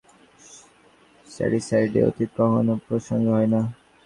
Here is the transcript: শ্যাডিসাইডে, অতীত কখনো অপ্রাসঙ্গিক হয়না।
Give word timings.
শ্যাডিসাইডে, 1.27 1.99
অতীত 2.09 2.29
কখনো 2.37 2.71
অপ্রাসঙ্গিক 2.77 3.33
হয়না। 3.35 3.61